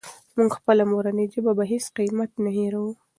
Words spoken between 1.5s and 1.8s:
په